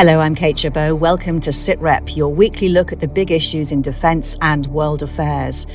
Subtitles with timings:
[0.00, 0.98] Hello, I'm Kate Chabot.
[0.98, 5.66] Welcome to SitRep, your weekly look at the big issues in defence and world affairs.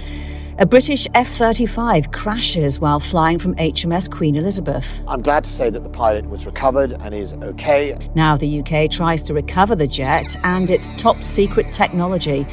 [0.58, 5.04] A British F 35 crashes while flying from HMS Queen Elizabeth.
[5.08, 7.96] I'm glad to say that the pilot was recovered and is okay.
[8.16, 12.48] Now the UK tries to recover the jet and its top secret technology.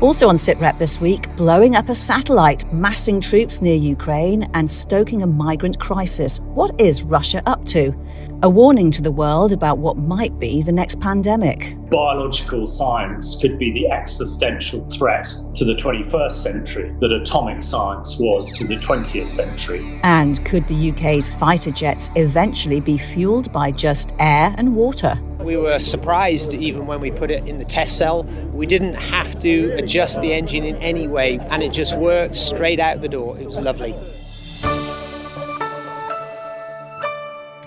[0.00, 5.22] Also on SitRep this week, blowing up a satellite, massing troops near Ukraine, and stoking
[5.22, 6.40] a migrant crisis.
[6.40, 7.94] What is Russia up to?
[8.42, 11.76] A warning to the world about what might be the next pandemic.
[11.90, 18.50] Biological science could be the existential threat to the 21st century that atomic science was
[18.54, 20.00] to the 20th century.
[20.04, 25.20] And could the UK's fighter jets eventually be fueled by just air and water?
[25.40, 28.22] We were surprised even when we put it in the test cell.
[28.54, 32.80] We didn't have to adjust the engine in any way, and it just worked straight
[32.80, 33.38] out the door.
[33.38, 33.94] It was lovely.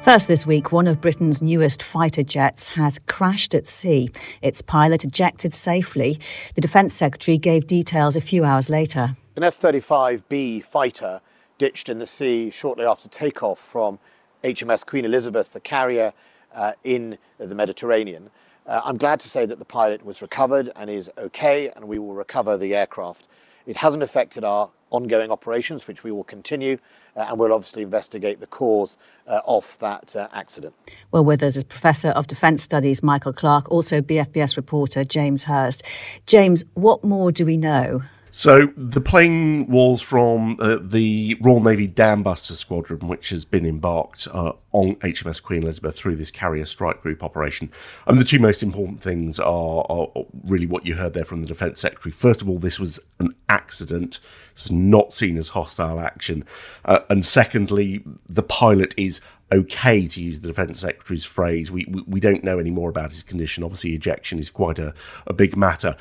[0.03, 4.09] First this week, one of Britain's newest fighter jets has crashed at sea.
[4.41, 6.19] Its pilot ejected safely.
[6.55, 9.16] The Defence Secretary gave details a few hours later.
[9.38, 11.22] An F 35B fighter
[11.58, 13.97] ditched in the sea shortly after takeoff from
[14.44, 16.11] HMS Queen Elizabeth, the carrier
[16.53, 18.30] uh, in the Mediterranean.
[18.67, 21.97] Uh, I'm glad to say that the pilot was recovered and is okay, and we
[21.97, 23.30] will recover the aircraft.
[23.66, 26.78] It hasn't affected our ongoing operations, which we will continue,
[27.16, 28.97] and we'll obviously investigate the cause
[29.28, 30.73] uh, of that uh, accident.
[31.11, 35.84] Well, with us is Professor of Defence Studies Michael Clarke, also BFBS reporter James Hurst.
[36.25, 38.02] James, what more do we know?
[38.36, 44.28] So the plane was from uh, the Royal Navy Dambuster Squadron, which has been embarked
[44.34, 47.70] uh, on HMS Queen Elizabeth through this carrier strike group operation.
[48.08, 50.08] And the two most important things are, are
[50.45, 52.12] really what you heard there from the Defence Secretary.
[52.12, 54.20] First of all, this was an accident.
[54.53, 56.44] It's not seen as hostile action.
[56.84, 61.70] Uh, and secondly, the pilot is okay, to use the Defence Secretary's phrase.
[61.70, 63.64] We, we, we, don't know any more about his condition.
[63.64, 64.95] Obviously, ejection is quite a,
[65.28, 65.95] a big matter.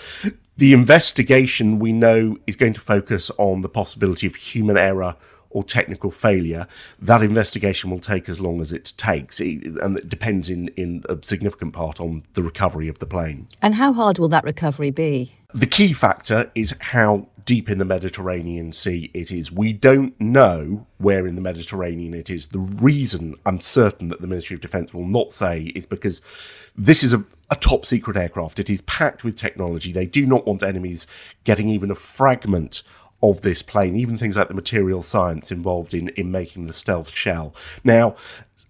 [0.57, 5.17] The investigation we know is going to focus on the possibility of human error
[5.53, 6.67] or technical failure.
[6.99, 11.19] That investigation will take as long as it takes, and it depends in, in a
[11.23, 13.49] significant part on the recovery of the plane.
[13.61, 15.37] And how hard will that recovery be?
[15.55, 19.51] The key factor is how deep in the Mediterranean Sea it is.
[19.51, 22.49] We don't know where in the Mediterranean it is.
[22.49, 26.23] The reason I'm certain that the Ministry of Defence will not say is because
[26.77, 28.59] this is a, a top secret aircraft.
[28.59, 29.93] It is packed with technology.
[29.93, 31.07] They do not want enemies
[31.45, 32.83] getting even a fragment
[33.23, 37.15] of this plane, even things like the material science involved in, in making the stealth
[37.15, 37.55] shell.
[37.85, 38.17] Now,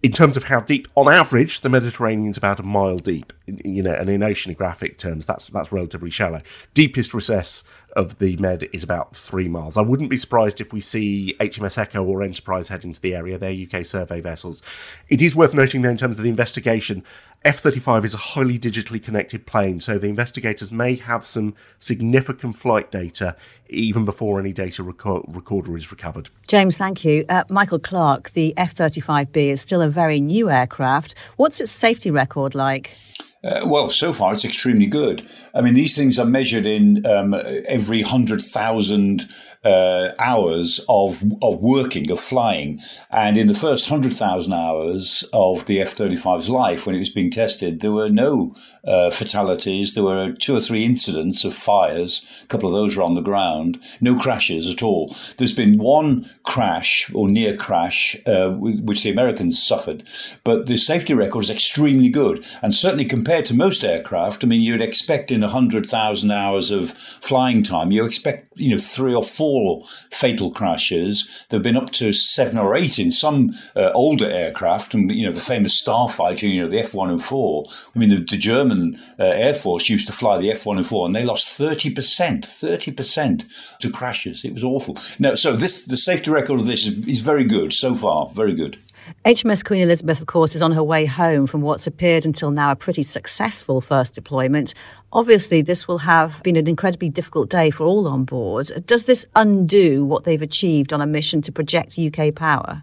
[0.03, 3.33] in terms of how deep, on average, the Mediterranean is about a mile deep.
[3.47, 6.43] You know, and in oceanographic terms, that's that's relatively shallow.
[6.75, 7.63] Deepest recess
[7.95, 9.77] of the Med is about three miles.
[9.77, 13.39] I wouldn't be surprised if we see HMS Echo or Enterprise head into the area.
[13.39, 14.63] They're UK survey vessels.
[15.09, 17.05] It is worth noting, though, in terms of the investigation,
[17.45, 22.57] F 35 is a highly digitally connected plane, so the investigators may have some significant
[22.57, 23.37] flight data
[23.73, 26.29] even before any data record- recorder is recovered.
[26.47, 27.25] James, thank you.
[27.29, 31.15] Uh, Michael Clarke, the F 35B is still a very new aircraft.
[31.37, 32.97] What's its safety record like?
[33.45, 35.29] Uh, well, so far it's extremely good.
[35.53, 37.35] I mean, these things are measured in um,
[37.67, 39.25] every hundred thousand
[39.65, 42.79] uh, hours of of working of flying,
[43.11, 47.11] and in the first hundred thousand hours of the F 35's life, when it was
[47.11, 48.55] being tested, there were no
[48.85, 49.95] uh, fatalities.
[49.95, 52.23] There were two or three incidents of fires.
[52.45, 53.62] A couple of those were on the ground.
[54.01, 55.15] No crashes at all.
[55.39, 60.05] There's been one crash or near crash, uh, which the Americans suffered,
[60.45, 64.45] but the safety record is extremely good, and certainly compared to most aircraft.
[64.45, 68.79] I mean, you'd expect in hundred thousand hours of flying time, you expect you know
[68.79, 71.47] three or four fatal crashes.
[71.49, 75.27] There have been up to seven or eight in some uh, older aircraft, and you
[75.27, 77.65] know the famous Starfighter, you know the F 104.
[77.95, 81.15] I mean, the, the German uh, Air Force used to fly the F 104 and
[81.15, 83.45] they lost thirty percent, thirty percent
[83.81, 84.45] to crashes.
[84.45, 84.97] It was awful.
[85.19, 88.55] Now, so this the safety record of this is, is very good so far, very
[88.55, 88.79] good.
[89.25, 92.71] HMS Queen Elizabeth, of course, is on her way home from what's appeared until now
[92.71, 94.75] a pretty successful first deployment.
[95.13, 98.71] Obviously, this will have been an incredibly difficult day for all on board.
[98.87, 102.83] Does this undo what they've achieved on a mission to project UK power?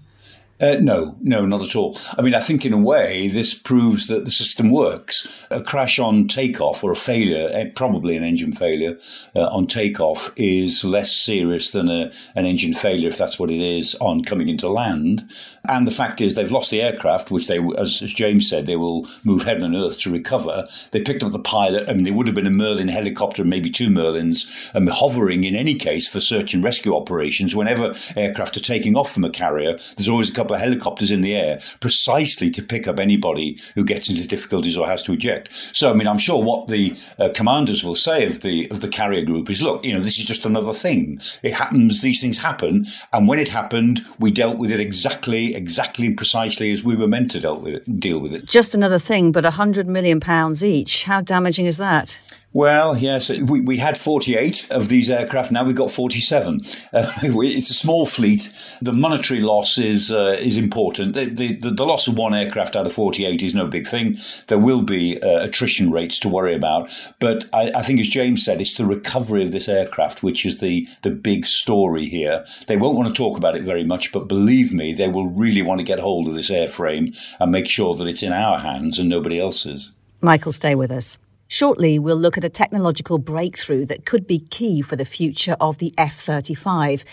[0.62, 1.98] Uh, no, no, not at all.
[2.18, 5.46] I mean, I think in a way this proves that the system works.
[5.50, 8.98] A crash on takeoff or a failure, eh, probably an engine failure
[9.38, 13.62] uh, on takeoff, is less serious than a, an engine failure, if that's what it
[13.62, 15.30] is, on coming into land.
[15.70, 18.76] And the fact is, they've lost the aircraft, which they, as, as James said, they
[18.76, 20.66] will move heaven and earth to recover.
[20.92, 21.88] They picked up the pilot.
[21.88, 25.56] I mean, there would have been a Merlin helicopter, maybe two Merlins, um, hovering in
[25.56, 27.56] any case for search and rescue operations.
[27.56, 31.12] Whenever aircraft are taking off from a carrier, there's always a couple couple of helicopters
[31.12, 35.14] in the air precisely to pick up anybody who gets into difficulties or has to
[35.14, 35.52] eject.
[35.52, 38.88] So, I mean, I'm sure what the uh, commanders will say of the of the
[38.88, 41.20] carrier group is, look, you know, this is just another thing.
[41.44, 46.08] It happens; these things happen, and when it happened, we dealt with it exactly, exactly
[46.08, 48.00] and precisely as we were meant to deal with it.
[48.00, 48.46] Deal with it.
[48.46, 51.04] Just another thing, but a hundred million pounds each.
[51.04, 52.20] How damaging is that?
[52.52, 55.52] Well, yes, we, we had 48 of these aircraft.
[55.52, 56.62] Now we've got 47.
[56.92, 58.52] Uh, it's a small fleet.
[58.82, 61.14] The monetary loss is uh, is important.
[61.14, 64.16] The, the, the, loss of one aircraft out of 48 is no big thing.
[64.48, 66.90] There will be uh, attrition rates to worry about.
[67.20, 70.60] But I, I, think, as James said, it's the recovery of this aircraft which is
[70.60, 72.44] the, the big story here.
[72.68, 75.62] They won't want to talk about it very much, but believe me, they will really
[75.62, 78.98] want to get hold of this airframe and make sure that it's in our hands
[78.98, 79.92] and nobody else's.
[80.22, 81.20] Michael, stay with us.
[81.52, 85.80] Shortly, we'll look at a technological breakthrough that could be key for the future of
[85.80, 87.04] the F 35.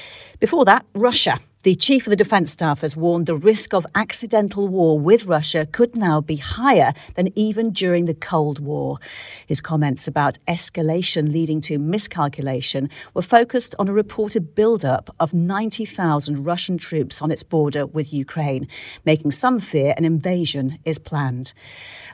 [0.40, 1.40] Before that, Russia.
[1.62, 5.66] The chief of the defence staff has warned the risk of accidental war with Russia
[5.66, 8.98] could now be higher than even during the Cold War.
[9.46, 16.44] His comments about escalation leading to miscalculation were focused on a reported build-up of 90,000
[16.46, 18.68] Russian troops on its border with Ukraine,
[19.04, 21.52] making some fear an invasion is planned.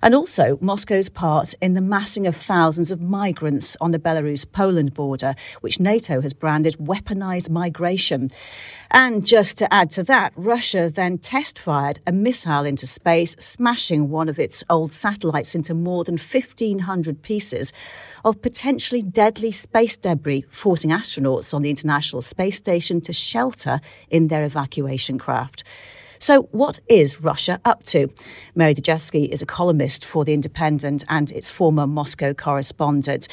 [0.02, 4.94] And also Moscow's part in the massing of thousands of migrants on the Belarus Poland
[4.94, 8.28] border, which NATO has branded weaponized migration.
[8.90, 14.10] And just to add to that, Russia then test fired a missile into space, smashing
[14.10, 17.72] one of its old satellites into more than 1,500 pieces
[18.24, 24.28] of potentially deadly space debris, forcing astronauts on the International Space Station to shelter in
[24.28, 25.62] their evacuation craft.
[26.22, 28.08] So, what is Russia up to?
[28.54, 33.26] Mary Dejevsky is a columnist for The Independent and its former Moscow correspondent.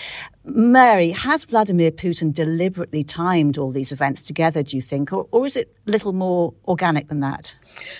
[0.45, 5.45] Mary, has Vladimir Putin deliberately timed all these events together, do you think, or, or
[5.45, 7.55] is it a little more organic than that?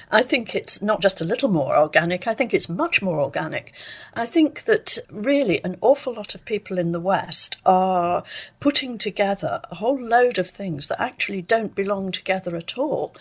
[0.10, 3.74] I think it's not just a little more organic, I think it's much more organic.
[4.14, 8.24] I think that really an awful lot of people in the West are
[8.60, 13.14] putting together a whole load of things that actually don't belong together at all.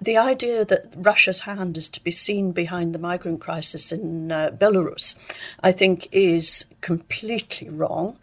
[0.00, 4.50] The idea that Russia's hand is to be seen behind the migrant crisis in uh,
[4.50, 5.18] Belarus,
[5.62, 8.16] I think, is completely wrong.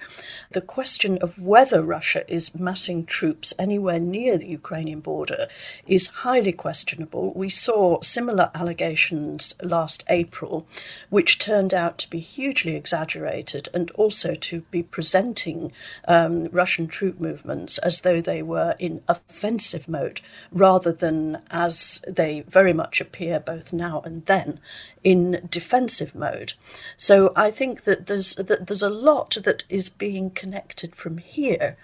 [0.52, 5.48] The question of whether Russia is massing troops anywhere near the Ukrainian border
[5.86, 7.34] is highly questionable.
[7.34, 10.66] We saw similar allegations last April,
[11.10, 15.74] which turned out to be hugely exaggerated and also to be presenting
[16.08, 20.22] um, Russian troop movements as though they were in offensive mode
[20.54, 24.62] rather than as they very much appear both now and then
[25.04, 26.54] in defensive mode.
[26.98, 31.76] So I think that there's that there's a lot that is being connected from here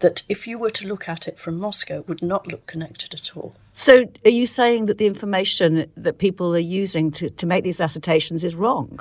[0.00, 3.36] that if you were to look at it from Moscow would not look connected at
[3.36, 3.54] all.
[3.76, 7.80] So, are you saying that the information that people are using to, to make these
[7.80, 9.00] assertions is wrong?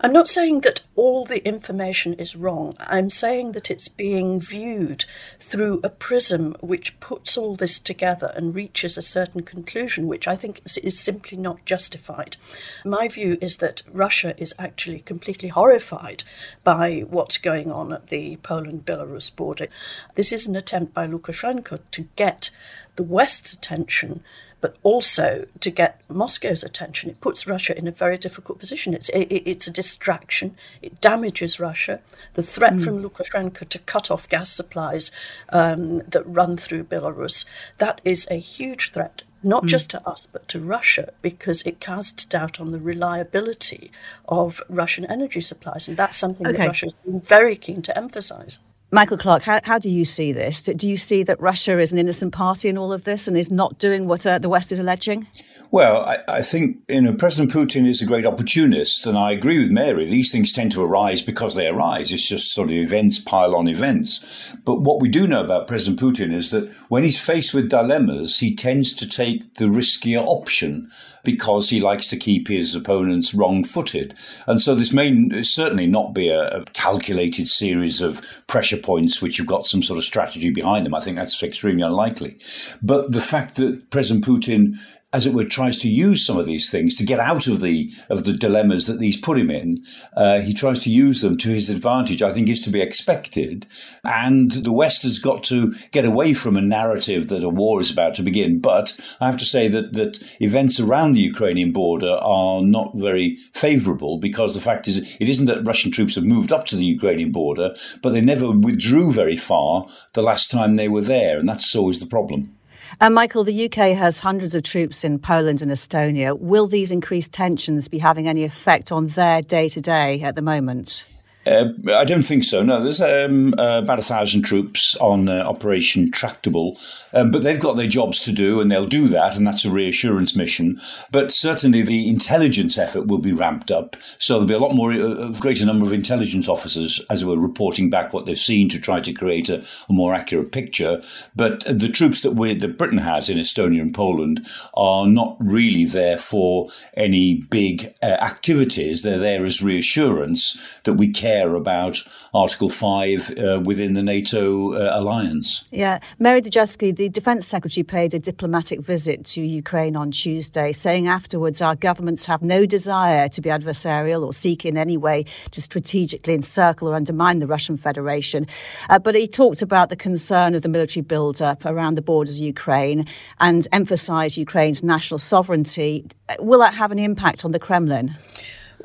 [0.00, 2.74] I'm not saying that all the information is wrong.
[2.80, 5.04] I'm saying that it's being viewed
[5.38, 10.34] through a prism which puts all this together and reaches a certain conclusion, which I
[10.34, 12.36] think is, is simply not justified.
[12.84, 16.24] My view is that Russia is actually completely horrified
[16.64, 19.68] by what's going on at the Poland Belarus border.
[20.16, 22.50] This is an attempt by Lukashenko to get
[22.98, 24.24] the West's attention,
[24.60, 27.08] but also to get Moscow's attention.
[27.08, 28.92] It puts Russia in a very difficult position.
[28.92, 30.56] It's it, it's a distraction.
[30.82, 32.00] It damages Russia.
[32.34, 32.82] The threat mm.
[32.82, 35.12] from Lukashenko to cut off gas supplies
[35.50, 37.44] um, that run through Belarus
[37.78, 39.22] that is a huge threat.
[39.44, 39.68] Not mm.
[39.68, 43.92] just to us, but to Russia, because it casts doubt on the reliability
[44.28, 45.86] of Russian energy supplies.
[45.86, 46.56] And that's something okay.
[46.56, 48.58] that Russia has been very keen to emphasize.
[48.90, 50.62] Michael Clarke, how, how do you see this?
[50.62, 53.50] Do you see that Russia is an innocent party in all of this and is
[53.50, 55.26] not doing what uh, the West is alleging?
[55.70, 59.58] Well, I, I, think you know President Putin is a great opportunist, and I agree
[59.58, 60.08] with Mary.
[60.08, 62.10] These things tend to arise because they arise.
[62.10, 64.56] It's just sort of events pile on events.
[64.64, 68.38] But what we do know about President Putin is that when he's faced with dilemmas,
[68.38, 70.90] he tends to take the riskier option
[71.22, 74.14] because he likes to keep his opponents wrong-footed.
[74.46, 79.38] And so this may certainly not be a, a calculated series of pressure points which
[79.38, 80.94] you've got some sort of strategy behind them.
[80.94, 82.36] I think that's extremely unlikely.
[82.82, 84.74] But the fact that President Putin
[85.10, 87.90] as it were, tries to use some of these things to get out of the
[88.10, 89.82] of the dilemmas that these put him in.
[90.14, 92.22] Uh, he tries to use them to his advantage.
[92.22, 93.66] I think is to be expected,
[94.04, 97.90] and the West has got to get away from a narrative that a war is
[97.90, 98.60] about to begin.
[98.60, 103.36] But I have to say that that events around the Ukrainian border are not very
[103.54, 106.84] favourable because the fact is it isn't that Russian troops have moved up to the
[106.84, 111.48] Ukrainian border, but they never withdrew very far the last time they were there, and
[111.48, 112.57] that's always the problem.
[113.00, 116.38] And Michael, the UK has hundreds of troops in Poland and Estonia.
[116.38, 120.42] Will these increased tensions be having any effect on their day to day at the
[120.42, 121.06] moment?
[121.48, 122.62] Uh, I don't think so.
[122.62, 126.78] No, there's um, uh, about a thousand troops on uh, Operation Tractable,
[127.14, 129.70] um, but they've got their jobs to do, and they'll do that, and that's a
[129.70, 130.78] reassurance mission.
[131.10, 134.92] But certainly, the intelligence effort will be ramped up, so there'll be a lot more,
[134.92, 138.80] uh, a greater number of intelligence officers, as we're reporting back what they've seen to
[138.80, 141.00] try to create a, a more accurate picture.
[141.34, 145.86] But the troops that we that Britain has in Estonia and Poland are not really
[145.86, 149.02] there for any big uh, activities.
[149.02, 152.02] They're there as reassurance that we care care about
[152.34, 155.64] Article 5 uh, within the NATO uh, alliance.
[155.70, 156.00] Yeah.
[156.18, 161.62] Mary Dejevsky, the Defence Secretary, paid a diplomatic visit to Ukraine on Tuesday, saying afterwards
[161.62, 166.34] our governments have no desire to be adversarial or seek in any way to strategically
[166.34, 168.46] encircle or undermine the Russian Federation.
[168.88, 172.44] Uh, but he talked about the concern of the military build-up around the borders of
[172.44, 173.06] Ukraine
[173.40, 176.04] and emphasised Ukraine's national sovereignty.
[176.40, 178.14] Will that have an impact on the Kremlin?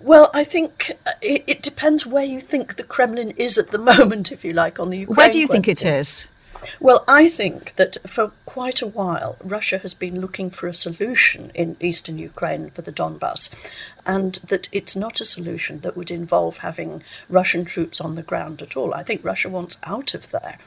[0.04, 3.78] Well, I think uh, it, it, depends where you think the Kremlin is at the
[3.94, 5.16] moment, if you like, on the Ukraine.
[5.16, 5.64] Where do you question.
[5.64, 6.28] think it is?
[6.80, 11.52] Well, I think that for quite a while, Russia has been looking for a solution
[11.56, 13.50] in eastern Ukraine for the Donbass,
[14.06, 18.62] and that it's not a solution that would involve having Russian troops on the ground
[18.62, 18.94] at all.
[18.94, 20.58] I think Russia wants out of there.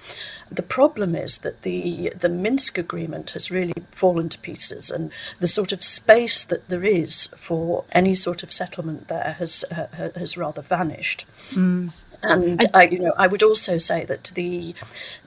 [0.51, 5.11] The problem is that the the Minsk agreement has really fallen to pieces, and
[5.41, 10.11] the sort of space that there is for any sort of settlement there has uh,
[10.15, 11.25] has rather vanished.
[11.51, 11.93] Mm.
[12.23, 14.75] And I, you know, I would also say that to the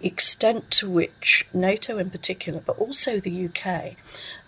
[0.02, 3.96] extent to which NATO, in particular, but also the UK,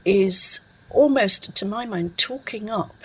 [0.03, 2.95] is almost, to my mind, talking up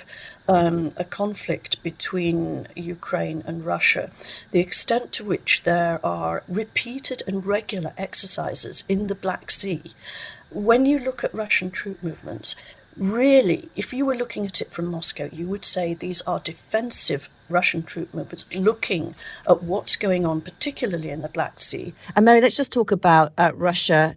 [0.48, 4.10] um, a conflict between Ukraine and Russia,
[4.50, 9.82] the extent to which there are repeated and regular exercises in the Black Sea.
[10.50, 12.54] When you look at Russian troop movements,
[12.96, 17.28] really, if you were looking at it from Moscow, you would say these are defensive
[17.48, 19.14] Russian troop movements looking
[19.48, 21.94] at what's going on, particularly in the Black Sea.
[22.14, 24.16] And Mary, let's just talk about uh, Russia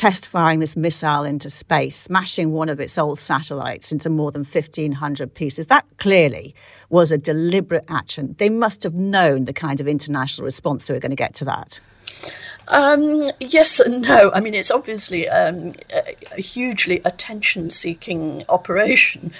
[0.00, 4.44] test firing this missile into space, smashing one of its old satellites into more than
[4.44, 5.66] 1,500 pieces.
[5.66, 6.54] That clearly
[6.88, 8.34] was a deliberate action.
[8.38, 11.44] They must have known the kind of international response they were going to get to
[11.44, 11.80] that.
[12.68, 14.30] Um, yes and no.
[14.32, 19.34] I mean, it's obviously um, a hugely attention seeking operation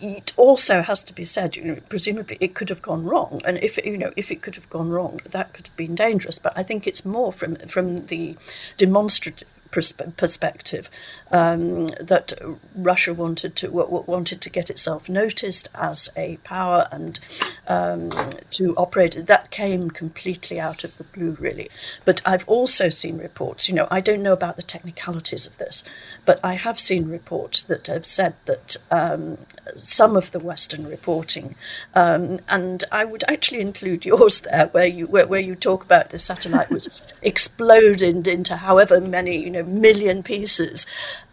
[0.00, 3.58] it also has to be said, you know, presumably it could have gone wrong, and
[3.58, 6.38] if you know if it could have gone wrong, that could have been dangerous.
[6.38, 8.36] But I think it's more from from the
[8.76, 10.88] demonstrative perspective
[11.30, 12.32] um, that
[12.74, 17.20] Russia wanted to wanted to get itself noticed as a power and
[17.66, 18.10] um,
[18.50, 19.26] to operate.
[19.26, 21.68] That came completely out of the blue, really.
[22.04, 23.68] But I've also seen reports.
[23.68, 25.84] You know, I don't know about the technicalities of this,
[26.24, 29.38] but I have seen reports that have said that um,
[29.76, 31.54] some of the Western reporting,
[31.94, 36.10] um, and I would actually include yours there, where you where, where you talk about
[36.10, 36.88] the satellite was
[37.22, 40.86] exploded into however many you know million pieces.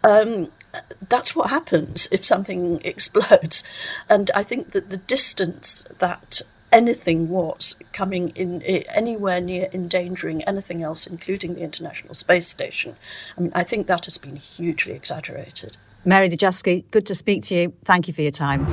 [0.04, 0.48] Um,
[1.08, 3.64] that's what happens if something explodes,
[4.08, 6.42] and I think that the distance that
[6.72, 12.96] anything was coming in anywhere near endangering anything else, including the International Space Station.
[13.38, 15.76] I mean, I think that has been hugely exaggerated.
[16.04, 17.72] Mary Dejevsky, good to speak to you.
[17.84, 18.66] Thank you for your time.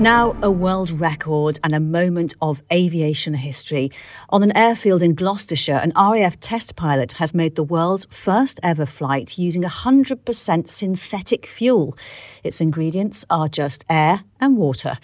[0.00, 3.90] Now, a world record and a moment of aviation history.
[4.28, 8.86] On an airfield in Gloucestershire, an RAF test pilot has made the world's first ever
[8.86, 11.98] flight using 100% synthetic fuel.
[12.44, 14.98] Its ingredients are just air and water.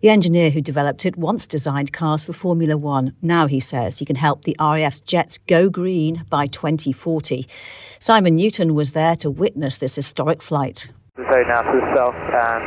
[0.00, 3.14] The engineer who developed it once designed cars for Formula One.
[3.22, 7.46] Now he says he can help the RAF's jets go green by 2040.
[8.00, 10.88] Simon Newton was there to witness this historic flight.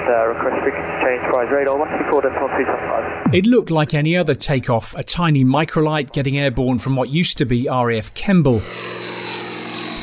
[0.08, 0.66] Uh, request
[1.02, 3.34] change Brize radar 124.375.
[3.34, 7.46] It looked like any other takeoff, a tiny microlight getting airborne from what used to
[7.46, 8.62] be RAF Kemble.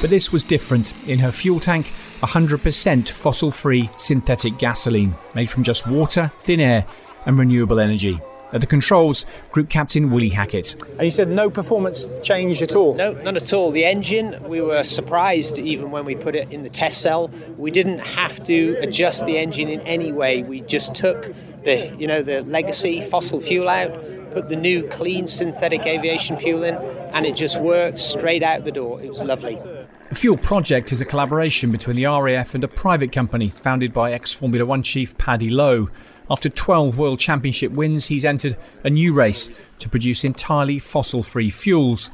[0.00, 0.94] But this was different.
[1.08, 1.92] In her fuel tank,
[2.22, 6.86] 100% fossil free synthetic gasoline, made from just water, thin air,
[7.26, 8.18] and renewable energy.
[8.52, 10.74] At the controls, Group Captain Willie Hackett.
[10.92, 12.94] And you said no performance change at all?
[12.94, 13.70] No, none at all.
[13.70, 17.30] The engine, we were surprised even when we put it in the test cell.
[17.56, 20.42] We didn't have to adjust the engine in any way.
[20.42, 21.32] We just took
[21.64, 23.92] the, you know, the legacy fossil fuel out,
[24.32, 26.74] put the new clean synthetic aviation fuel in,
[27.12, 29.00] and it just worked straight out the door.
[29.02, 29.58] It was lovely.
[30.08, 34.10] The Fuel Project is a collaboration between the RAF and a private company founded by
[34.10, 35.88] ex Formula One chief Paddy Lowe.
[36.30, 41.50] After 12 World Championship wins, he's entered a new race to produce entirely fossil free
[41.50, 42.12] fuels.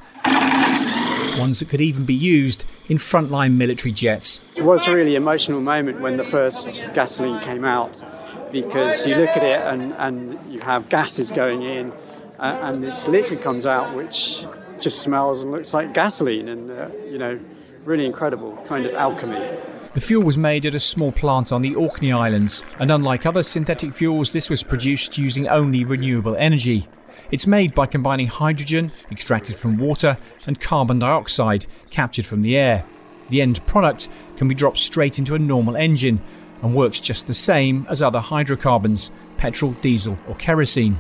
[1.38, 4.40] ones that could even be used in frontline military jets.
[4.56, 8.02] It was a really emotional moment when the first gasoline came out
[8.50, 11.92] because you look at it and, and you have gases going in
[12.38, 14.46] uh, and this liquid comes out which
[14.80, 17.38] just smells and looks like gasoline and, uh, you know,
[17.85, 19.58] really incredible kind of alchemy.
[19.96, 23.42] The fuel was made at a small plant on the Orkney Islands, and unlike other
[23.42, 26.86] synthetic fuels, this was produced using only renewable energy.
[27.30, 32.84] It's made by combining hydrogen, extracted from water, and carbon dioxide, captured from the air.
[33.30, 36.20] The end product can be dropped straight into a normal engine
[36.60, 40.98] and works just the same as other hydrocarbons petrol, diesel, or kerosene.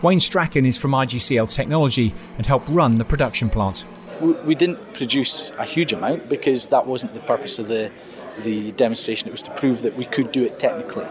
[0.00, 3.84] Wayne Strachan is from IGCL Technology and helped run the production plant.
[4.22, 7.92] We didn't produce a huge amount because that wasn't the purpose of the,
[8.42, 9.28] the demonstration.
[9.28, 11.06] It was to prove that we could do it technically.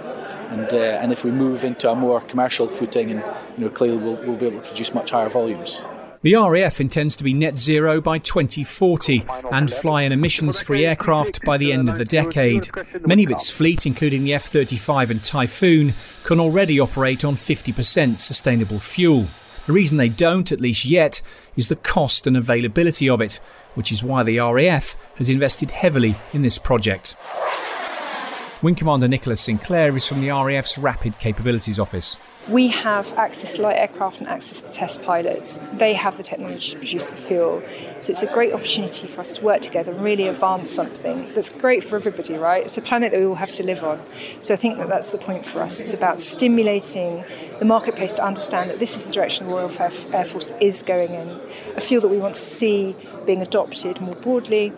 [0.50, 3.24] And, uh, and if we move into a more commercial footing, and
[3.58, 5.84] you know, clearly we'll, we'll be able to produce much higher volumes.
[6.24, 11.46] The RAF intends to be net zero by 2040 and fly an emissions free aircraft
[11.46, 12.70] by the end of the decade.
[13.06, 15.94] Many of its fleet, including the F 35 and Typhoon,
[16.24, 19.28] can already operate on 50% sustainable fuel.
[19.68, 21.22] The reason they don't, at least yet,
[21.58, 23.40] is the cost and availability of it,
[23.76, 27.16] which is why the RAF has invested heavily in this project.
[28.64, 32.18] Wing Commander Nicholas Sinclair is from the RAF's Rapid Capabilities Office.
[32.50, 35.60] We have access to light aircraft and access to test pilots.
[35.74, 37.62] They have the technology to produce the fuel.
[38.00, 41.52] So it's a great opportunity for us to work together and really advance something that's
[41.52, 42.64] great for everybody, right?
[42.64, 44.02] It's a planet that we all have to live on.
[44.40, 45.80] So I think that that's the point for us.
[45.80, 47.24] It's about stimulating
[47.60, 49.72] the marketplace to understand that this is the direction the Royal
[50.14, 51.40] Air Force is going in,
[51.76, 52.96] a fuel that we want to see
[53.28, 54.74] being adopted more broadly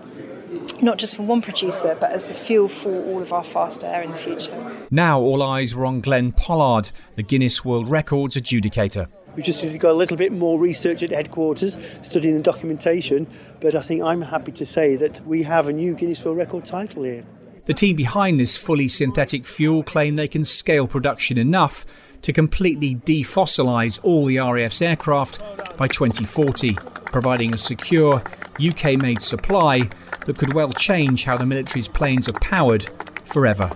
[0.82, 4.01] not just from one producer, but as a fuel for all of our fast air
[4.01, 4.88] in the future.
[4.91, 9.08] Now all eyes were on Glenn Pollard, the Guinness World Records adjudicator.
[9.36, 13.27] We've just got a little bit more research at headquarters, studying the documentation,
[13.60, 16.65] but I think I'm happy to say that we have a new Guinness World Record
[16.65, 17.24] title here.
[17.65, 21.85] The team behind this fully synthetic fuel claim they can scale production enough
[22.22, 25.40] to completely defossilise all the RAF's aircraft
[25.77, 26.74] by 2040,
[27.05, 28.22] providing a secure
[28.60, 29.90] UK made supply
[30.25, 32.90] that could well change how the military's planes are powered
[33.25, 33.70] forever.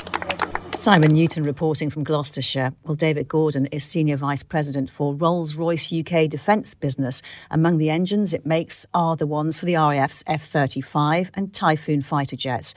[0.75, 2.73] Simon Newton reporting from Gloucestershire.
[2.83, 7.21] Well, David Gordon is Senior Vice President for Rolls Royce UK Defence Business.
[7.51, 12.01] Among the engines it makes are the ones for the RAF's F 35 and Typhoon
[12.01, 12.73] fighter jets.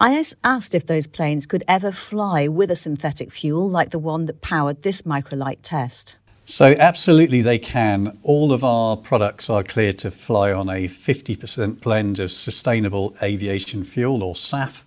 [0.00, 4.26] I asked if those planes could ever fly with a synthetic fuel like the one
[4.26, 6.16] that powered this microlight test.
[6.46, 8.18] So, absolutely, they can.
[8.22, 13.82] All of our products are cleared to fly on a 50% blend of sustainable aviation
[13.82, 14.82] fuel or SAF,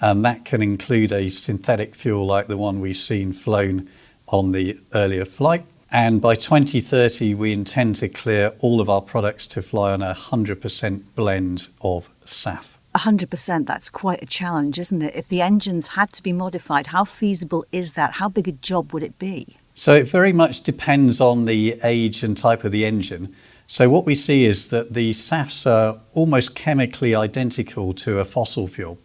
[0.00, 3.88] and that can include a synthetic fuel like the one we've seen flown
[4.26, 5.64] on the earlier flight.
[5.90, 10.14] And by 2030, we intend to clear all of our products to fly on a
[10.14, 12.77] 100% blend of SAF.
[12.98, 15.14] 100%, that's quite a challenge, isn't it?
[15.14, 18.14] If the engines had to be modified, how feasible is that?
[18.14, 19.56] How big a job would it be?
[19.74, 23.34] So it very much depends on the age and type of the engine.
[23.66, 28.66] So what we see is that the SAFs are almost chemically identical to a fossil
[28.66, 28.98] fuel.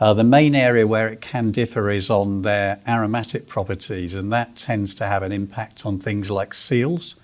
[0.00, 4.56] Uh, the main area where it can differ is on their aromatic properties, and that
[4.56, 7.14] tends to have an impact on things like seals.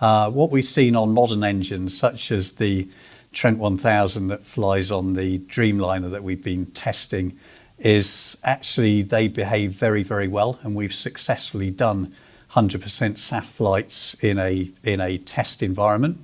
[0.00, 2.88] Uh, what we've seen on modern engines, such as the
[3.32, 7.38] Trent 1000 that flies on the Dreamliner that we've been testing,
[7.78, 12.14] is actually they behave very, very well, and we've successfully done
[12.52, 16.18] 100% SAF flights in a in a test environment.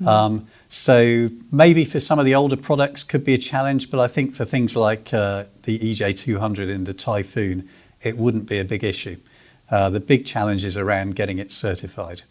[0.00, 0.06] Mm.
[0.06, 4.08] Um, so maybe for some of the older products could be a challenge, but I
[4.08, 7.68] think for things like uh, the EJ200 in the Typhoon,
[8.02, 9.16] it wouldn't be a big issue.
[9.70, 12.22] Uh, the big challenge is around getting it certified.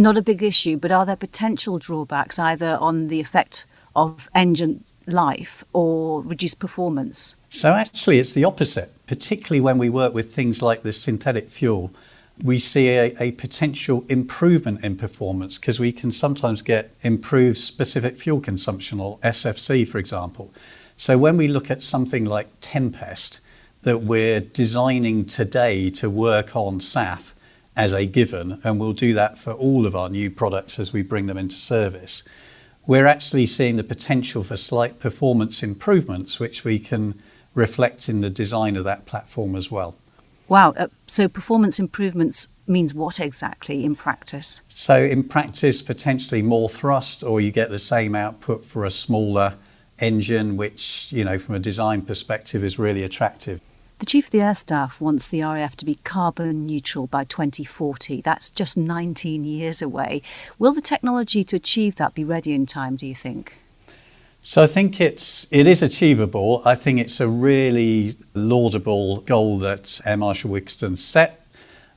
[0.00, 4.82] Not a big issue, but are there potential drawbacks either on the effect of engine
[5.06, 7.36] life or reduced performance?
[7.50, 11.92] So actually, it's the opposite, particularly when we work with things like the synthetic fuel
[12.42, 18.18] we see a, a potential improvement in performance because we can sometimes get improved specific
[18.18, 20.50] fuel consumption or SFC, for example.
[20.96, 23.40] So when we look at something like Tempest
[23.82, 27.32] that we're designing today to work on SAF
[27.80, 31.00] as a given, and we'll do that for all of our new products as we
[31.00, 32.22] bring them into service,
[32.86, 37.18] we're actually seeing the potential for slight performance improvements, which we can
[37.54, 39.96] reflect in the design of that platform as well.
[40.46, 40.74] Wow.
[40.76, 44.60] Uh, so performance improvements means what exactly in practice?
[44.68, 49.54] So in practice, potentially more thrust, or you get the same output for a smaller
[49.98, 53.62] engine, which you know from a design perspective is really attractive.
[54.00, 58.22] The Chief of the Air Staff wants the RAF to be carbon neutral by 2040.
[58.22, 60.22] That's just 19 years away.
[60.58, 63.58] Will the technology to achieve that be ready in time, do you think?
[64.40, 66.62] So I think it's it is achievable.
[66.64, 71.46] I think it's a really laudable goal that Air Marshal Wigston set.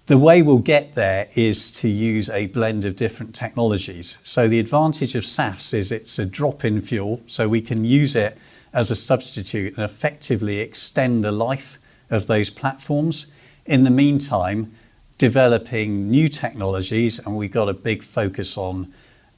[0.07, 4.17] The way we'll get there is to use a blend of different technologies.
[4.23, 8.37] So the advantage of SAFs is it's a drop-in fuel, so we can use it
[8.73, 11.79] as a substitute and effectively extend the life
[12.13, 13.27] of those platforms.
[13.65, 14.73] In the meantime,
[15.17, 18.93] developing new technologies, and we've got a big focus on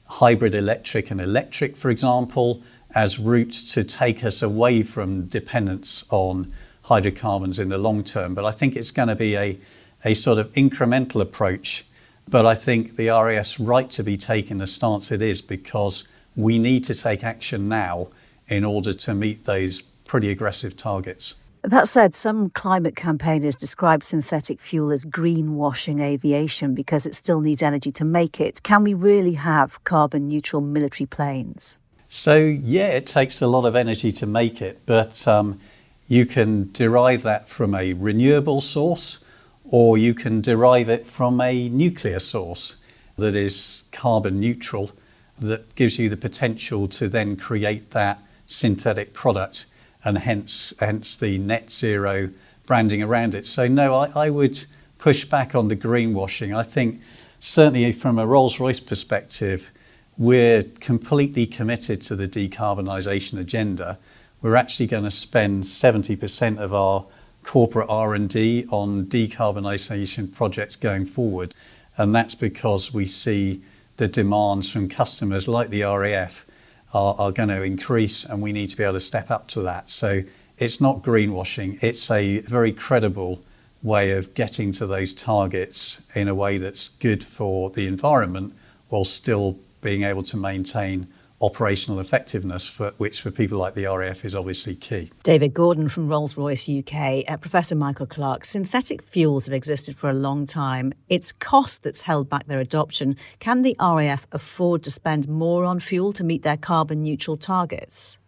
[0.06, 2.62] hybrid electric and electric, for example,
[2.94, 8.34] as routes to take us away from dependence on hydrocarbons in the long term.
[8.34, 9.58] But I think it's going to be a,
[10.04, 11.84] a sort of incremental approach.
[12.28, 16.58] But I think the RAF's right to be taking the stance it is because we
[16.58, 18.08] need to take action now
[18.48, 21.34] in order to meet those pretty aggressive targets.
[21.66, 27.60] That said, some climate campaigners describe synthetic fuel as greenwashing aviation because it still needs
[27.60, 28.62] energy to make it.
[28.62, 31.76] Can we really have carbon neutral military planes?
[32.08, 35.58] So, yeah, it takes a lot of energy to make it, but um,
[36.06, 39.24] you can derive that from a renewable source
[39.64, 42.76] or you can derive it from a nuclear source
[43.16, 44.92] that is carbon neutral,
[45.36, 49.66] that gives you the potential to then create that synthetic product
[50.06, 52.30] and hence hence the net zero
[52.64, 53.44] branding around it.
[53.46, 54.64] So no, I, I would
[54.98, 56.56] push back on the greenwashing.
[56.56, 57.00] I think
[57.40, 59.72] certainly from a Rolls-Royce perspective,
[60.16, 63.98] we're completely committed to the decarbonisation agenda.
[64.40, 67.04] We're actually going to spend 70% of our
[67.42, 71.54] corporate R&D on decarbonisation projects going forward,
[71.96, 73.60] and that's because we see
[73.96, 76.46] the demands from customers like the RAF
[76.92, 79.62] are, are going to increase, and we need to be able to step up to
[79.62, 79.90] that.
[79.90, 80.22] So
[80.58, 83.42] it's not greenwashing, it's a very credible
[83.82, 88.54] way of getting to those targets in a way that's good for the environment
[88.88, 91.06] while still being able to maintain
[91.40, 95.10] operational effectiveness, for, which for people like the RAF is obviously key.
[95.22, 97.24] David Gordon from Rolls Royce UK.
[97.28, 98.44] Uh, Professor Michael Clarke.
[98.44, 100.92] synthetic fuels have existed for a long time.
[101.08, 103.16] It's cost that's held back their adoption.
[103.38, 108.18] Can the RAF afford to spend more on fuel to meet their carbon neutral targets?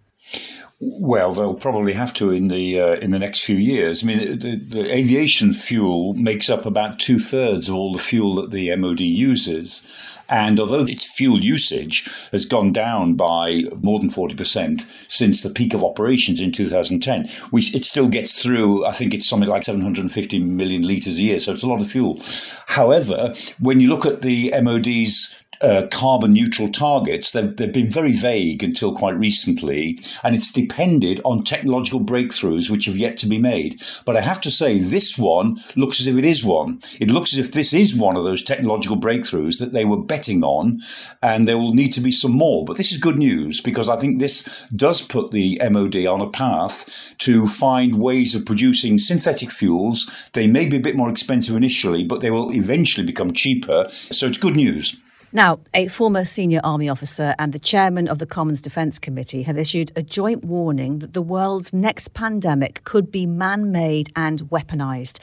[0.81, 4.05] Well, they'll probably have to in the uh, in the next few years.
[4.05, 8.37] I mean, the, the aviation fuel makes up about two thirds of all the fuel
[8.37, 9.83] that the MOD uses,
[10.29, 15.73] and although its fuel usage has gone down by more than 40% since the peak
[15.73, 20.39] of operations in 2010, we, it still gets through, I think it's something like 750
[20.41, 21.41] million litres a year.
[21.41, 22.21] So it's a lot of fuel.
[22.67, 28.13] However, when you look at the MOD's uh, carbon neutral targets, they've, they've been very
[28.13, 33.39] vague until quite recently, and it's depended on technological breakthroughs which have yet to be
[33.39, 33.81] made.
[34.05, 36.81] But I have to say, this one looks as if it is one.
[37.01, 40.43] It looks as if this is one of those technological breakthroughs that they were betting
[40.43, 40.81] on,
[41.23, 42.65] and there will need to be some more.
[42.65, 46.31] But this is good news because I think this does put the MOD on a
[46.31, 50.31] path to find ways of producing synthetic fuels.
[50.33, 53.87] They may be a bit more expensive initially, but they will eventually become cheaper.
[53.89, 54.97] So it's good news.
[55.31, 59.59] Now, a former senior army officer and the chairman of the Commons Defence Committee have
[59.59, 65.21] issued a joint warning that the world's next pandemic could be man made and weaponised.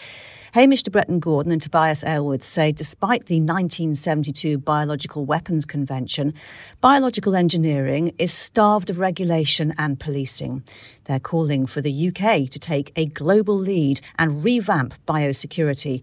[0.55, 6.33] Hamish de Bretton Gordon and Tobias Ellwood say despite the 1972 Biological Weapons Convention,
[6.79, 10.63] biological engineering is starved of regulation and policing.
[11.03, 16.01] They're calling for the UK to take a global lead and revamp biosecurity.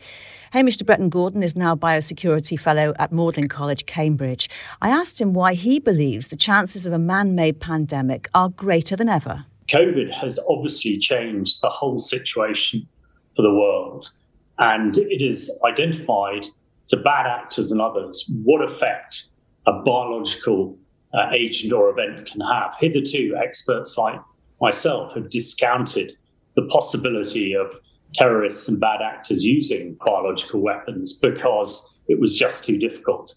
[0.50, 4.50] Hamish de Bretton Gordon is now Biosecurity Fellow at Magdalene College, Cambridge.
[4.82, 8.96] I asked him why he believes the chances of a man made pandemic are greater
[8.96, 9.46] than ever.
[9.70, 12.86] COVID has obviously changed the whole situation
[13.34, 14.12] for the world
[14.58, 16.46] and it is identified
[16.88, 19.24] to bad actors and others what effect
[19.66, 20.76] a biological
[21.14, 22.74] uh, agent or event can have.
[22.78, 24.20] Hitherto, experts like
[24.60, 26.12] myself have discounted
[26.56, 27.74] the possibility of
[28.14, 33.34] terrorists and bad actors using biological weapons because it was just too difficult.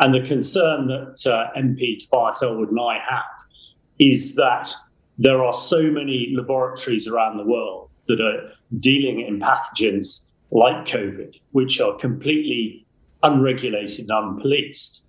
[0.00, 3.22] And the concern that uh, MP Tobias Ellwood and I have
[3.98, 4.72] is that
[5.18, 11.38] there are so many laboratories around the world that are dealing in pathogens like COVID,
[11.50, 12.86] which are completely
[13.22, 15.04] unregulated and unpoliced,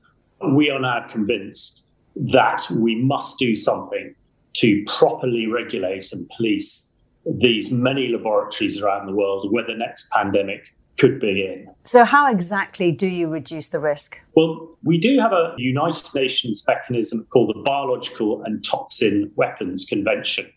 [0.51, 4.13] we are now convinced that we must do something
[4.53, 6.91] to properly regulate and police
[7.25, 11.67] these many laboratories around the world where the next pandemic could begin.
[11.83, 14.19] So, how exactly do you reduce the risk?
[14.35, 20.49] Well, we do have a United Nations mechanism called the Biological and Toxin Weapons Convention.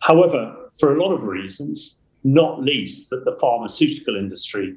[0.00, 4.76] However, for a lot of reasons, not least that the pharmaceutical industry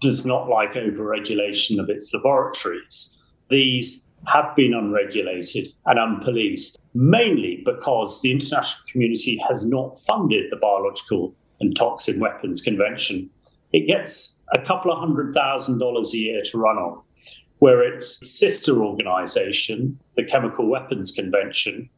[0.00, 3.16] does not like overregulation of its laboratories.
[3.48, 10.56] These have been unregulated and unpoliced, mainly because the international community has not funded the
[10.56, 13.30] Biological and Toxic Weapons Convention.
[13.72, 17.00] It gets a couple of hundred thousand dollars a year to run on,
[17.60, 21.88] where its sister organization, the Chemical Weapons Convention,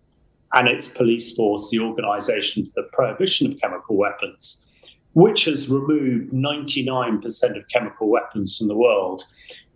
[0.52, 4.66] and its police force, the Organization for the Prohibition of Chemical Weapons,
[5.14, 9.22] which has removed 99% of chemical weapons from the world,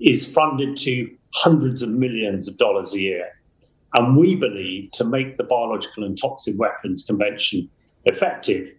[0.01, 3.29] is funded to hundreds of millions of dollars a year.
[3.97, 7.69] And we believe to make the Biological and Toxic Weapons Convention
[8.05, 8.73] effective,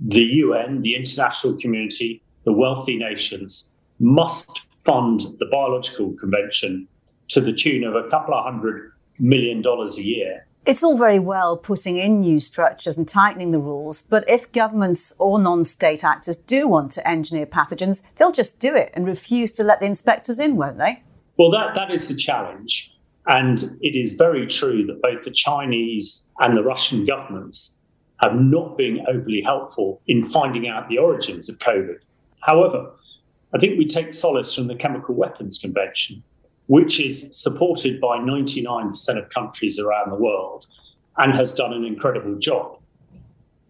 [0.00, 6.86] the UN, the international community, the wealthy nations must fund the Biological Convention
[7.28, 10.46] to the tune of a couple of hundred million dollars a year.
[10.68, 15.14] It's all very well putting in new structures and tightening the rules, but if governments
[15.18, 19.50] or non state actors do want to engineer pathogens, they'll just do it and refuse
[19.52, 21.02] to let the inspectors in, won't they?
[21.38, 22.94] Well, that, that is the challenge.
[23.26, 27.78] And it is very true that both the Chinese and the Russian governments
[28.20, 32.00] have not been overly helpful in finding out the origins of COVID.
[32.42, 32.92] However,
[33.54, 36.22] I think we take solace from the Chemical Weapons Convention,
[36.68, 40.66] which is supported by 99% of countries around the world
[41.16, 42.78] and has done an incredible job.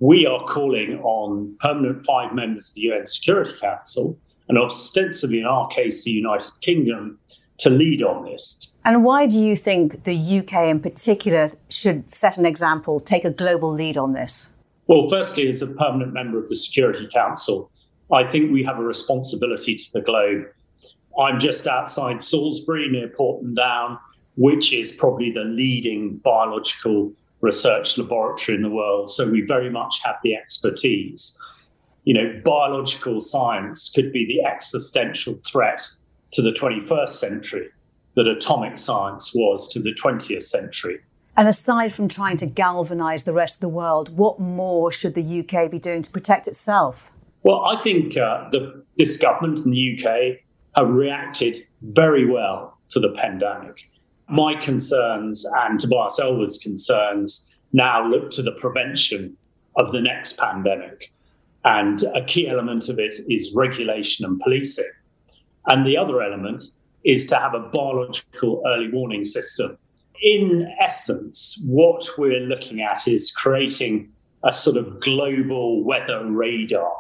[0.01, 5.47] We are calling on permanent five members of the UN Security Council, and ostensibly in
[5.47, 7.19] our case, the United Kingdom,
[7.59, 8.75] to lead on this.
[8.85, 13.31] And why do you think the UK in particular should set an example, take a
[13.31, 14.51] global lead on this?
[14.87, 17.71] Well, firstly, as a permanent member of the Security Council,
[18.13, 20.47] I think we have a responsibility to the globe.
[21.19, 23.99] I'm just outside Salisbury near Porton Down,
[24.37, 29.11] which is probably the leading biological research laboratory in the world.
[29.11, 31.39] So we very much have the expertise.
[32.05, 35.83] You know, biological science could be the existential threat
[36.33, 37.69] to the 21st century
[38.15, 41.01] that atomic science was to the 20th century.
[41.37, 45.41] And aside from trying to galvanise the rest of the world, what more should the
[45.41, 47.13] UK be doing to protect itself?
[47.45, 50.41] Well, I think uh, the, this government in the UK
[50.79, 53.91] have reacted very well to the pandemic.
[54.29, 59.37] My concerns and Tobias Ellwood's concerns now look to the prevention
[59.77, 61.13] of the next pandemic.
[61.65, 64.91] And a key element of it is regulation and policing.
[65.67, 66.65] And the other element
[67.05, 69.77] is to have a biological early warning system.
[70.23, 74.11] In essence, what we're looking at is creating
[74.45, 76.93] a sort of global weather radar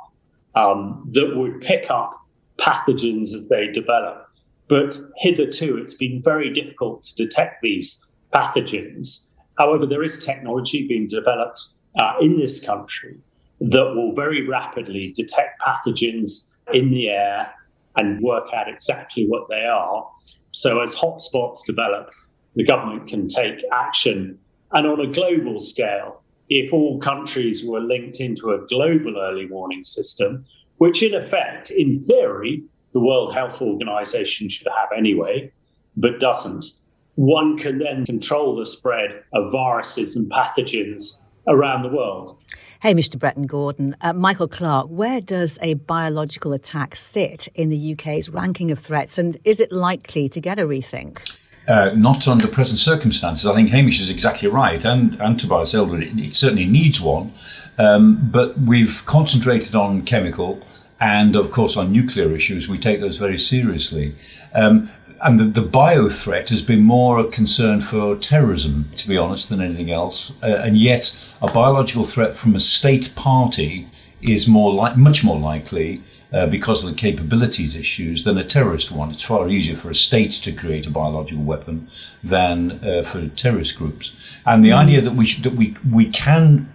[0.56, 2.12] um, that would pick up
[2.58, 4.26] pathogens as they develop.
[4.68, 9.28] But hitherto, it's been very difficult to detect these pathogens.
[9.58, 11.60] However, there is technology being developed
[11.98, 13.16] uh, in this country
[13.60, 17.52] that will very rapidly detect pathogens in the air
[17.96, 20.08] and work out exactly what they are.
[20.52, 22.10] So, as hotspots develop,
[22.54, 24.38] the government can take action.
[24.72, 29.84] And on a global scale, if all countries were linked into a global early warning
[29.84, 30.44] system,
[30.78, 32.62] which in effect, in theory,
[32.92, 35.52] the World Health Organization should have anyway,
[35.96, 36.72] but doesn't,
[37.16, 42.38] one can then control the spread of viruses and pathogens around the world.
[42.80, 43.18] Hey, Mr.
[43.18, 43.96] Bretton Gordon.
[44.00, 49.18] Uh, Michael Clarke, where does a biological attack sit in the UK's ranking of threats,
[49.18, 51.36] and is it likely to get a rethink?
[51.66, 53.46] Uh, not under present circumstances.
[53.46, 57.32] I think Hamish is exactly right, and, and Tobias Ellwood, it, it certainly needs one.
[57.78, 60.64] Um, but we've concentrated on chemical
[61.00, 62.68] and, of course, on nuclear issues.
[62.68, 64.12] We take those very seriously.
[64.54, 69.16] Um, and the, the bio threat has been more a concern for terrorism, to be
[69.16, 70.32] honest, than anything else.
[70.42, 73.86] Uh, and yet, a biological threat from a state party
[74.22, 76.00] is more like much more likely
[76.32, 79.10] uh, because of the capabilities issues than a terrorist one.
[79.10, 81.88] It's far easier for a state to create a biological weapon
[82.22, 84.38] than uh, for terrorist groups.
[84.44, 84.76] And the mm.
[84.76, 86.68] idea that we should, that we we can,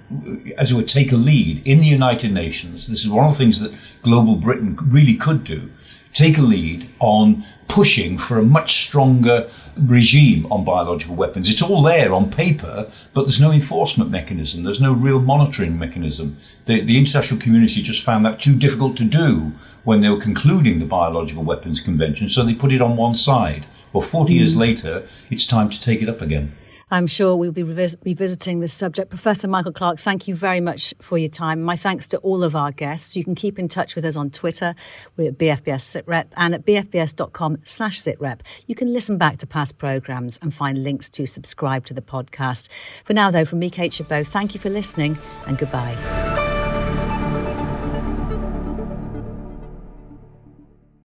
[0.57, 2.87] as it would, take a lead in the United Nations.
[2.87, 5.69] This is one of the things that global Britain really could do.
[6.13, 11.49] Take a lead on pushing for a much stronger regime on biological weapons.
[11.49, 14.63] It's all there on paper, but there's no enforcement mechanism.
[14.63, 16.37] There's no real monitoring mechanism.
[16.65, 19.51] The, the international community just found that too difficult to do
[19.83, 23.65] when they were concluding the Biological Weapons Convention, so they put it on one side.
[23.91, 24.39] Well, 40 mm.
[24.39, 26.51] years later, it's time to take it up again.
[26.93, 29.09] I'm sure we'll be revis- revisiting this subject.
[29.09, 31.63] Professor Michael Clarke, thank you very much for your time.
[31.63, 33.15] My thanks to all of our guests.
[33.15, 34.75] You can keep in touch with us on Twitter.
[35.17, 38.41] We're at BFBS SitRep and at bfbs.com slash SitRep.
[38.67, 42.69] You can listen back to past programmes and find links to subscribe to the podcast.
[43.05, 46.52] For now, though, from me, Kate Chabot, thank you for listening and goodbye.